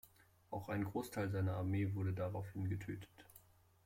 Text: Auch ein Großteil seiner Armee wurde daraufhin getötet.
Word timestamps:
Auch 0.49 0.69
ein 0.69 0.83
Großteil 0.83 1.29
seiner 1.29 1.57
Armee 1.57 1.93
wurde 1.93 2.11
daraufhin 2.13 2.67
getötet. 2.67 3.27